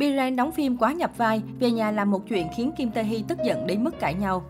Biren 0.00 0.36
đóng 0.36 0.52
phim 0.52 0.76
quá 0.76 0.92
nhập 0.92 1.10
vai, 1.16 1.42
về 1.58 1.70
nhà 1.70 1.90
làm 1.90 2.10
một 2.10 2.28
chuyện 2.28 2.46
khiến 2.56 2.72
Kim 2.76 2.90
Tae 2.90 3.04
Hee 3.04 3.22
tức 3.28 3.38
giận 3.44 3.66
đến 3.66 3.84
mức 3.84 4.00
cãi 4.00 4.14
nhau. 4.14 4.44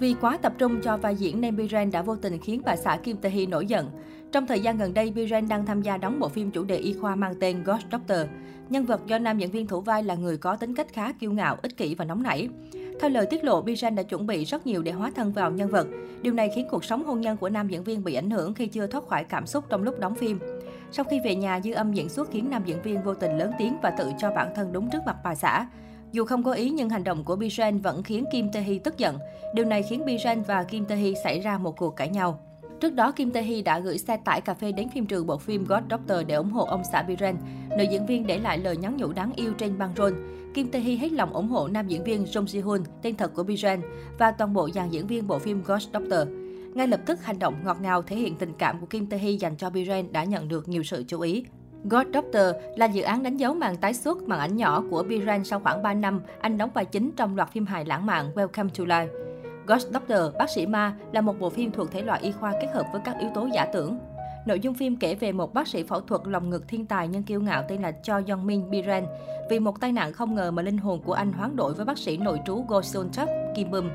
Vì 0.00 0.14
quá 0.20 0.38
tập 0.42 0.52
trung 0.58 0.80
cho 0.82 0.96
vai 0.96 1.16
diễn 1.16 1.40
nên 1.40 1.56
Biren 1.56 1.90
đã 1.90 2.02
vô 2.02 2.16
tình 2.16 2.38
khiến 2.38 2.62
bà 2.64 2.76
xã 2.76 2.96
Kim 2.96 3.16
Tae 3.16 3.30
Hee 3.30 3.46
nổi 3.46 3.66
giận. 3.66 3.90
Trong 4.32 4.46
thời 4.46 4.60
gian 4.60 4.78
gần 4.78 4.94
đây, 4.94 5.10
Biren 5.10 5.48
đang 5.48 5.66
tham 5.66 5.82
gia 5.82 5.96
đóng 5.96 6.20
bộ 6.20 6.28
phim 6.28 6.50
chủ 6.50 6.64
đề 6.64 6.76
y 6.76 6.92
khoa 6.92 7.16
mang 7.16 7.34
tên 7.40 7.64
Ghost 7.64 7.84
Doctor. 7.92 8.18
Nhân 8.68 8.84
vật 8.84 9.00
do 9.06 9.18
nam 9.18 9.38
diễn 9.38 9.50
viên 9.50 9.66
thủ 9.66 9.80
vai 9.80 10.02
là 10.02 10.14
người 10.14 10.36
có 10.36 10.56
tính 10.56 10.74
cách 10.74 10.92
khá 10.92 11.12
kiêu 11.12 11.32
ngạo, 11.32 11.56
ích 11.62 11.76
kỷ 11.76 11.94
và 11.94 12.04
nóng 12.04 12.22
nảy. 12.22 12.48
Theo 13.00 13.10
lời 13.10 13.26
tiết 13.30 13.44
lộ, 13.44 13.62
Biren 13.62 13.94
đã 13.94 14.02
chuẩn 14.02 14.26
bị 14.26 14.44
rất 14.44 14.66
nhiều 14.66 14.82
để 14.82 14.92
hóa 14.92 15.10
thân 15.14 15.32
vào 15.32 15.50
nhân 15.50 15.70
vật. 15.70 15.86
Điều 16.22 16.32
này 16.32 16.50
khiến 16.54 16.66
cuộc 16.70 16.84
sống 16.84 17.04
hôn 17.04 17.20
nhân 17.20 17.36
của 17.36 17.48
nam 17.48 17.68
diễn 17.68 17.84
viên 17.84 18.04
bị 18.04 18.14
ảnh 18.14 18.30
hưởng 18.30 18.54
khi 18.54 18.66
chưa 18.66 18.86
thoát 18.86 19.06
khỏi 19.06 19.24
cảm 19.24 19.46
xúc 19.46 19.64
trong 19.68 19.82
lúc 19.82 20.00
đóng 20.00 20.14
phim. 20.14 20.38
Sau 20.92 21.04
khi 21.04 21.20
về 21.24 21.34
nhà, 21.34 21.60
dư 21.64 21.72
âm 21.72 21.92
diễn 21.92 22.08
xuất 22.08 22.30
khiến 22.30 22.50
nam 22.50 22.62
diễn 22.66 22.82
viên 22.82 23.02
vô 23.02 23.14
tình 23.14 23.38
lớn 23.38 23.52
tiếng 23.58 23.76
và 23.82 23.90
tự 23.90 24.12
cho 24.18 24.30
bản 24.30 24.52
thân 24.54 24.72
đúng 24.72 24.90
trước 24.90 25.02
mặt 25.06 25.16
bà 25.24 25.34
xã. 25.34 25.66
Dù 26.12 26.24
không 26.24 26.42
có 26.42 26.52
ý 26.52 26.70
nhưng 26.70 26.88
hành 26.88 27.04
động 27.04 27.24
của 27.24 27.36
Bijan 27.36 27.82
vẫn 27.82 28.02
khiến 28.02 28.24
Kim 28.32 28.52
Tae 28.52 28.62
Hee 28.62 28.78
tức 28.78 28.98
giận. 28.98 29.18
Điều 29.54 29.64
này 29.64 29.82
khiến 29.82 30.04
Bijan 30.04 30.42
và 30.42 30.64
Kim 30.64 30.84
Tae 30.84 30.98
Hee 30.98 31.14
xảy 31.24 31.40
ra 31.40 31.58
một 31.58 31.76
cuộc 31.76 31.96
cãi 31.96 32.08
nhau. 32.08 32.40
Trước 32.80 32.94
đó, 32.94 33.12
Kim 33.12 33.30
Tae 33.30 33.42
Hee 33.42 33.62
đã 33.62 33.78
gửi 33.78 33.98
xe 33.98 34.16
tải 34.16 34.40
cà 34.40 34.54
phê 34.54 34.72
đến 34.72 34.88
phim 34.88 35.06
trường 35.06 35.26
bộ 35.26 35.38
phim 35.38 35.64
God 35.64 35.80
Doctor 35.90 36.18
để 36.26 36.34
ủng 36.34 36.50
hộ 36.50 36.64
ông 36.64 36.82
xã 36.92 37.02
Biren. 37.02 37.36
Nữ 37.78 37.84
diễn 37.90 38.06
viên 38.06 38.26
để 38.26 38.38
lại 38.38 38.58
lời 38.58 38.76
nhắn 38.76 38.96
nhủ 38.96 39.12
đáng 39.12 39.32
yêu 39.36 39.52
trên 39.58 39.78
băng 39.78 39.92
rôn. 39.96 40.14
Kim 40.54 40.68
Tae 40.68 40.82
Hee 40.82 40.96
hết 40.96 41.12
lòng 41.12 41.32
ủng 41.32 41.48
hộ 41.48 41.68
nam 41.68 41.88
diễn 41.88 42.04
viên 42.04 42.24
Jong 42.24 42.44
Ji 42.44 42.62
Hoon, 42.64 42.80
tên 43.02 43.16
thật 43.16 43.34
của 43.34 43.42
Biren, 43.42 43.80
và 44.18 44.30
toàn 44.30 44.52
bộ 44.52 44.70
dàn 44.70 44.90
diễn 44.90 45.06
viên 45.06 45.26
bộ 45.26 45.38
phim 45.38 45.62
God 45.62 45.88
Doctor. 45.92 46.28
Ngay 46.74 46.88
lập 46.88 47.00
tức, 47.06 47.24
hành 47.24 47.38
động 47.38 47.54
ngọt 47.64 47.80
ngào 47.80 48.02
thể 48.02 48.16
hiện 48.16 48.36
tình 48.36 48.52
cảm 48.58 48.80
của 48.80 48.86
Kim 48.86 49.06
Tae 49.06 49.18
Hee 49.18 49.30
dành 49.30 49.56
cho 49.56 49.70
Biren 49.70 50.12
đã 50.12 50.24
nhận 50.24 50.48
được 50.48 50.68
nhiều 50.68 50.82
sự 50.82 51.04
chú 51.08 51.20
ý. 51.20 51.44
God 51.84 52.06
Doctor 52.14 52.42
là 52.76 52.86
dự 52.86 53.02
án 53.02 53.22
đánh 53.22 53.36
dấu 53.36 53.54
màn 53.54 53.76
tái 53.76 53.94
xuất 53.94 54.22
màn 54.22 54.38
ảnh 54.38 54.56
nhỏ 54.56 54.84
của 54.90 55.02
Biren 55.02 55.44
sau 55.44 55.60
khoảng 55.60 55.82
3 55.82 55.94
năm 55.94 56.20
anh 56.40 56.58
đóng 56.58 56.70
vai 56.74 56.84
chính 56.84 57.10
trong 57.16 57.36
loạt 57.36 57.52
phim 57.52 57.66
hài 57.66 57.84
lãng 57.84 58.06
mạn 58.06 58.30
Welcome 58.34 58.68
to 58.68 58.84
Life. 58.84 59.08
Ghost 59.66 59.88
Doctor, 59.92 60.36
bác 60.38 60.50
sĩ 60.50 60.66
ma 60.66 60.96
là 61.12 61.20
một 61.20 61.40
bộ 61.40 61.50
phim 61.50 61.70
thuộc 61.70 61.90
thể 61.90 62.02
loại 62.02 62.20
y 62.22 62.32
khoa 62.32 62.52
kết 62.60 62.68
hợp 62.74 62.86
với 62.92 63.00
các 63.04 63.16
yếu 63.20 63.30
tố 63.34 63.48
giả 63.54 63.66
tưởng. 63.72 63.98
Nội 64.46 64.60
dung 64.60 64.74
phim 64.74 64.96
kể 64.96 65.14
về 65.14 65.32
một 65.32 65.54
bác 65.54 65.68
sĩ 65.68 65.82
phẫu 65.82 66.00
thuật 66.00 66.20
lòng 66.24 66.50
ngực 66.50 66.68
thiên 66.68 66.86
tài 66.86 67.08
nhưng 67.08 67.22
kiêu 67.22 67.40
ngạo 67.40 67.64
tên 67.68 67.82
là 67.82 67.92
Cho 67.92 68.20
Yong 68.28 68.46
Min 68.46 68.70
Biren. 68.70 69.04
Vì 69.50 69.58
một 69.58 69.80
tai 69.80 69.92
nạn 69.92 70.12
không 70.12 70.34
ngờ 70.34 70.50
mà 70.50 70.62
linh 70.62 70.78
hồn 70.78 71.02
của 71.04 71.12
anh 71.12 71.32
hoán 71.32 71.56
đổi 71.56 71.74
với 71.74 71.84
bác 71.84 71.98
sĩ 71.98 72.16
nội 72.16 72.40
trú 72.46 72.64
Go 72.68 72.82
Seon 72.82 73.08
Chuk 73.12 73.28
Kim 73.56 73.70
Bum. 73.70 73.88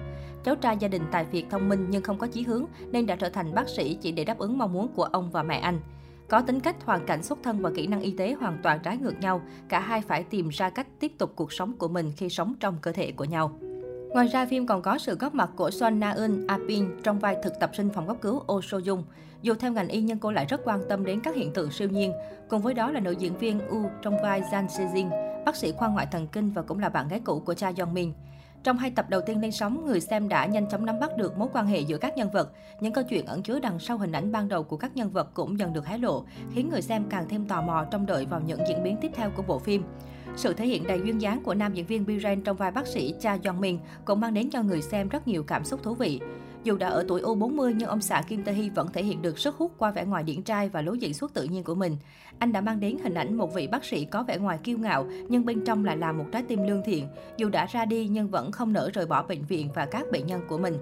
Cháu 0.43 0.55
trai 0.55 0.77
gia 0.79 0.87
đình 0.87 1.01
tài 1.11 1.25
phiệt 1.25 1.43
thông 1.49 1.69
minh 1.69 1.87
nhưng 1.89 2.03
không 2.03 2.17
có 2.17 2.27
chí 2.27 2.43
hướng 2.43 2.65
nên 2.91 3.05
đã 3.05 3.15
trở 3.15 3.29
thành 3.29 3.53
bác 3.53 3.69
sĩ 3.69 3.97
chỉ 4.01 4.11
để 4.11 4.23
đáp 4.23 4.37
ứng 4.37 4.57
mong 4.57 4.73
muốn 4.73 4.87
của 4.87 5.03
ông 5.03 5.31
và 5.31 5.43
mẹ 5.43 5.57
anh. 5.57 5.79
Có 6.27 6.41
tính 6.41 6.59
cách, 6.59 6.85
hoàn 6.85 7.05
cảnh 7.05 7.23
xuất 7.23 7.39
thân 7.43 7.59
và 7.61 7.71
kỹ 7.75 7.87
năng 7.87 8.01
y 8.01 8.11
tế 8.11 8.33
hoàn 8.33 8.57
toàn 8.63 8.79
trái 8.83 8.97
ngược 8.97 9.19
nhau, 9.19 9.41
cả 9.69 9.79
hai 9.79 10.01
phải 10.01 10.23
tìm 10.23 10.49
ra 10.49 10.69
cách 10.69 10.87
tiếp 10.99 11.11
tục 11.17 11.31
cuộc 11.35 11.53
sống 11.53 11.73
của 11.77 11.87
mình 11.87 12.11
khi 12.17 12.29
sống 12.29 12.53
trong 12.59 12.77
cơ 12.81 12.91
thể 12.91 13.11
của 13.11 13.25
nhau. 13.25 13.59
Ngoài 14.13 14.27
ra, 14.27 14.45
phim 14.45 14.65
còn 14.65 14.81
có 14.81 14.97
sự 14.97 15.15
góp 15.15 15.33
mặt 15.35 15.49
của 15.55 15.71
Son 15.71 15.99
Na 15.99 16.11
Eun 16.11 16.47
Apin 16.47 17.01
trong 17.03 17.19
vai 17.19 17.37
thực 17.43 17.59
tập 17.59 17.69
sinh 17.73 17.89
phòng 17.89 18.07
cấp 18.07 18.17
cứu 18.21 18.43
Oh 18.53 18.65
So 18.65 18.77
Jung. 18.77 19.03
Dù 19.41 19.53
theo 19.53 19.71
ngành 19.71 19.87
y 19.87 20.01
nhưng 20.01 20.19
cô 20.19 20.31
lại 20.31 20.45
rất 20.45 20.61
quan 20.63 20.81
tâm 20.89 21.05
đến 21.05 21.19
các 21.19 21.35
hiện 21.35 21.53
tượng 21.53 21.71
siêu 21.71 21.89
nhiên. 21.89 22.13
Cùng 22.49 22.61
với 22.61 22.73
đó 22.73 22.91
là 22.91 22.99
nữ 22.99 23.11
diễn 23.11 23.37
viên 23.37 23.67
U 23.67 23.85
trong 24.01 24.21
vai 24.23 24.41
Jan 24.41 24.67
Se 24.67 24.85
Jin, 24.93 25.09
bác 25.45 25.55
sĩ 25.55 25.71
khoa 25.71 25.87
ngoại 25.87 26.05
thần 26.11 26.27
kinh 26.27 26.51
và 26.51 26.61
cũng 26.61 26.79
là 26.79 26.89
bạn 26.89 27.07
gái 27.07 27.19
cũ 27.19 27.39
của 27.45 27.53
cha 27.53 27.71
Yong 27.79 27.93
Min. 27.93 28.13
Trong 28.63 28.77
hai 28.77 28.91
tập 28.91 29.05
đầu 29.09 29.21
tiên 29.21 29.41
lên 29.41 29.51
sóng, 29.51 29.85
người 29.85 30.01
xem 30.01 30.29
đã 30.29 30.45
nhanh 30.45 30.69
chóng 30.69 30.85
nắm 30.85 30.99
bắt 30.99 31.17
được 31.17 31.37
mối 31.37 31.47
quan 31.53 31.67
hệ 31.67 31.79
giữa 31.79 31.97
các 31.97 32.17
nhân 32.17 32.29
vật. 32.31 32.51
Những 32.79 32.93
câu 32.93 33.03
chuyện 33.09 33.25
ẩn 33.25 33.43
chứa 33.43 33.59
đằng 33.59 33.79
sau 33.79 33.97
hình 33.97 34.11
ảnh 34.11 34.31
ban 34.31 34.47
đầu 34.47 34.63
của 34.63 34.77
các 34.77 34.95
nhân 34.95 35.09
vật 35.09 35.29
cũng 35.33 35.59
dần 35.59 35.73
được 35.73 35.85
hé 35.85 35.97
lộ, 35.97 36.23
khiến 36.53 36.69
người 36.69 36.81
xem 36.81 37.03
càng 37.09 37.25
thêm 37.29 37.45
tò 37.45 37.61
mò 37.61 37.85
trong 37.91 38.05
đợi 38.05 38.25
vào 38.25 38.41
những 38.45 38.59
diễn 38.67 38.83
biến 38.83 38.97
tiếp 39.01 39.11
theo 39.15 39.31
của 39.35 39.43
bộ 39.47 39.59
phim. 39.59 39.83
Sự 40.39 40.53
thể 40.53 40.67
hiện 40.67 40.87
đầy 40.87 41.01
duyên 41.03 41.21
dáng 41.21 41.41
của 41.43 41.53
nam 41.53 41.73
diễn 41.73 41.85
viên 41.85 42.05
Biren 42.05 42.41
trong 42.41 42.57
vai 42.57 42.71
bác 42.71 42.87
sĩ 42.87 43.13
Cha 43.19 43.37
Yong 43.45 43.61
Min 43.61 43.77
cũng 44.05 44.19
mang 44.19 44.33
đến 44.33 44.49
cho 44.49 44.63
người 44.63 44.81
xem 44.81 45.09
rất 45.09 45.27
nhiều 45.27 45.43
cảm 45.43 45.65
xúc 45.65 45.83
thú 45.83 45.93
vị. 45.93 46.19
Dù 46.63 46.77
đã 46.77 46.87
ở 46.87 47.05
tuổi 47.07 47.21
U40 47.21 47.73
nhưng 47.77 47.89
ông 47.89 48.01
xã 48.01 48.21
Kim 48.21 48.43
Tae 48.43 48.55
Hee 48.55 48.69
vẫn 48.69 48.87
thể 48.93 49.03
hiện 49.03 49.21
được 49.21 49.39
sức 49.39 49.55
hút 49.55 49.71
qua 49.77 49.91
vẻ 49.91 50.05
ngoài 50.05 50.23
điển 50.23 50.41
trai 50.43 50.69
và 50.69 50.81
lối 50.81 50.99
diễn 50.99 51.13
xuất 51.13 51.33
tự 51.33 51.43
nhiên 51.43 51.63
của 51.63 51.75
mình. 51.75 51.97
Anh 52.39 52.51
đã 52.51 52.61
mang 52.61 52.79
đến 52.79 52.97
hình 53.03 53.13
ảnh 53.13 53.37
một 53.37 53.53
vị 53.53 53.67
bác 53.67 53.85
sĩ 53.85 54.05
có 54.05 54.23
vẻ 54.23 54.37
ngoài 54.37 54.59
kiêu 54.63 54.77
ngạo, 54.77 55.05
nhưng 55.29 55.45
bên 55.45 55.65
trong 55.65 55.85
lại 55.85 55.97
là 55.97 56.11
một 56.11 56.25
trái 56.31 56.43
tim 56.47 56.67
lương 56.67 56.83
thiện. 56.85 57.07
Dù 57.37 57.49
đã 57.49 57.65
ra 57.65 57.85
đi, 57.85 58.07
nhưng 58.07 58.29
vẫn 58.29 58.51
không 58.51 58.73
nỡ 58.73 58.89
rời 58.93 59.05
bỏ 59.05 59.23
bệnh 59.23 59.45
viện 59.45 59.69
và 59.75 59.85
các 59.85 60.05
bệnh 60.11 60.27
nhân 60.27 60.41
của 60.47 60.57
mình. 60.57 60.77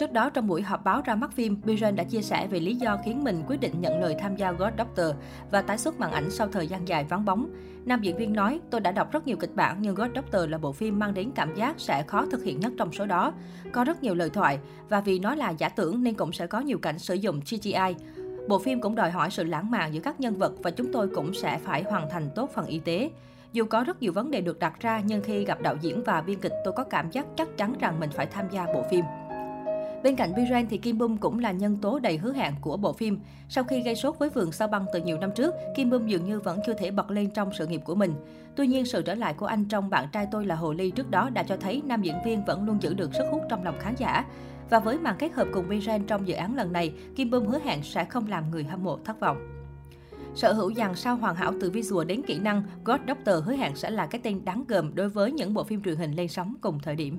Trước 0.00 0.12
đó, 0.12 0.30
trong 0.30 0.46
buổi 0.46 0.62
họp 0.62 0.84
báo 0.84 1.02
ra 1.04 1.14
mắt 1.14 1.32
phim, 1.32 1.56
Biren 1.64 1.96
đã 1.96 2.04
chia 2.04 2.22
sẻ 2.22 2.46
về 2.46 2.60
lý 2.60 2.74
do 2.74 2.98
khiến 3.04 3.24
mình 3.24 3.42
quyết 3.46 3.60
định 3.60 3.80
nhận 3.80 4.00
lời 4.00 4.16
tham 4.20 4.36
gia 4.36 4.52
God 4.52 4.72
Doctor 4.78 5.06
và 5.50 5.62
tái 5.62 5.78
xuất 5.78 6.00
màn 6.00 6.12
ảnh 6.12 6.30
sau 6.30 6.48
thời 6.48 6.66
gian 6.66 6.88
dài 6.88 7.04
vắng 7.04 7.24
bóng. 7.24 7.50
Nam 7.84 8.00
diễn 8.02 8.16
viên 8.16 8.32
nói, 8.32 8.60
tôi 8.70 8.80
đã 8.80 8.92
đọc 8.92 9.12
rất 9.12 9.26
nhiều 9.26 9.36
kịch 9.36 9.54
bản 9.54 9.76
nhưng 9.80 9.94
God 9.94 10.08
Doctor 10.14 10.50
là 10.50 10.58
bộ 10.58 10.72
phim 10.72 10.98
mang 10.98 11.14
đến 11.14 11.30
cảm 11.34 11.54
giác 11.54 11.80
sẽ 11.80 12.02
khó 12.02 12.26
thực 12.26 12.44
hiện 12.44 12.60
nhất 12.60 12.72
trong 12.78 12.92
số 12.92 13.06
đó. 13.06 13.32
Có 13.72 13.84
rất 13.84 14.02
nhiều 14.02 14.14
lời 14.14 14.30
thoại 14.30 14.58
và 14.88 15.00
vì 15.00 15.18
nó 15.18 15.34
là 15.34 15.50
giả 15.50 15.68
tưởng 15.68 16.02
nên 16.02 16.14
cũng 16.14 16.32
sẽ 16.32 16.46
có 16.46 16.60
nhiều 16.60 16.78
cảnh 16.78 16.98
sử 16.98 17.14
dụng 17.14 17.40
CGI. 17.40 17.94
Bộ 18.48 18.58
phim 18.58 18.80
cũng 18.80 18.94
đòi 18.94 19.10
hỏi 19.10 19.30
sự 19.30 19.44
lãng 19.44 19.70
mạn 19.70 19.94
giữa 19.94 20.00
các 20.00 20.20
nhân 20.20 20.38
vật 20.38 20.52
và 20.62 20.70
chúng 20.70 20.92
tôi 20.92 21.08
cũng 21.08 21.34
sẽ 21.34 21.58
phải 21.64 21.82
hoàn 21.82 22.10
thành 22.10 22.30
tốt 22.34 22.50
phần 22.54 22.66
y 22.66 22.78
tế. 22.78 23.10
Dù 23.52 23.64
có 23.64 23.84
rất 23.84 24.02
nhiều 24.02 24.12
vấn 24.12 24.30
đề 24.30 24.40
được 24.40 24.58
đặt 24.58 24.80
ra 24.80 25.02
nhưng 25.04 25.22
khi 25.22 25.44
gặp 25.44 25.62
đạo 25.62 25.76
diễn 25.80 26.02
và 26.02 26.20
biên 26.20 26.40
kịch 26.40 26.52
tôi 26.64 26.74
có 26.76 26.84
cảm 26.84 27.10
giác 27.10 27.26
chắc 27.36 27.48
chắn 27.56 27.74
rằng 27.80 28.00
mình 28.00 28.10
phải 28.10 28.26
tham 28.26 28.48
gia 28.50 28.66
bộ 28.66 28.84
phim. 28.90 29.04
Bên 30.02 30.16
cạnh 30.16 30.34
Biren 30.36 30.66
thì 30.70 30.78
Kim 30.78 30.98
Bum 30.98 31.16
cũng 31.16 31.38
là 31.38 31.52
nhân 31.52 31.76
tố 31.76 31.98
đầy 31.98 32.16
hứa 32.16 32.32
hẹn 32.32 32.54
của 32.60 32.76
bộ 32.76 32.92
phim. 32.92 33.20
Sau 33.48 33.64
khi 33.64 33.82
gây 33.82 33.96
sốt 33.96 34.18
với 34.18 34.30
vườn 34.30 34.52
sao 34.52 34.68
băng 34.68 34.86
từ 34.92 35.02
nhiều 35.02 35.18
năm 35.18 35.30
trước, 35.36 35.54
Kim 35.76 35.90
Bum 35.90 36.06
dường 36.06 36.24
như 36.24 36.40
vẫn 36.40 36.60
chưa 36.66 36.74
thể 36.74 36.90
bật 36.90 37.10
lên 37.10 37.30
trong 37.30 37.50
sự 37.58 37.66
nghiệp 37.66 37.80
của 37.84 37.94
mình. 37.94 38.14
Tuy 38.56 38.66
nhiên, 38.66 38.86
sự 38.86 39.02
trở 39.02 39.14
lại 39.14 39.34
của 39.34 39.46
anh 39.46 39.64
trong 39.64 39.90
Bạn 39.90 40.08
trai 40.12 40.26
tôi 40.30 40.46
là 40.46 40.54
Hồ 40.54 40.72
Ly 40.72 40.90
trước 40.90 41.10
đó 41.10 41.30
đã 41.30 41.42
cho 41.42 41.56
thấy 41.56 41.82
nam 41.84 42.02
diễn 42.02 42.14
viên 42.24 42.44
vẫn 42.44 42.64
luôn 42.64 42.82
giữ 42.82 42.94
được 42.94 43.14
sức 43.14 43.24
hút 43.30 43.42
trong 43.48 43.64
lòng 43.64 43.78
khán 43.80 43.94
giả. 43.96 44.24
Và 44.70 44.78
với 44.78 44.98
màn 44.98 45.16
kết 45.18 45.32
hợp 45.32 45.48
cùng 45.52 45.68
Biren 45.68 46.04
trong 46.06 46.28
dự 46.28 46.34
án 46.34 46.56
lần 46.56 46.72
này, 46.72 46.92
Kim 47.16 47.30
Bum 47.30 47.46
hứa 47.46 47.58
hẹn 47.64 47.82
sẽ 47.82 48.04
không 48.04 48.28
làm 48.28 48.50
người 48.50 48.64
hâm 48.64 48.84
mộ 48.84 48.98
thất 49.04 49.20
vọng. 49.20 49.36
Sở 50.34 50.52
hữu 50.52 50.74
dàn 50.74 50.94
sao 50.94 51.16
hoàn 51.16 51.36
hảo 51.36 51.52
từ 51.60 51.70
visual 51.70 52.06
đến 52.06 52.22
kỹ 52.26 52.38
năng, 52.38 52.62
God 52.84 53.00
Doctor 53.08 53.44
hứa 53.44 53.52
hẹn 53.52 53.76
sẽ 53.76 53.90
là 53.90 54.06
cái 54.06 54.20
tên 54.24 54.44
đáng 54.44 54.64
gờm 54.68 54.94
đối 54.94 55.08
với 55.08 55.32
những 55.32 55.54
bộ 55.54 55.64
phim 55.64 55.82
truyền 55.82 55.96
hình 55.96 56.12
lên 56.12 56.28
sóng 56.28 56.54
cùng 56.60 56.78
thời 56.82 56.96
điểm. 56.96 57.18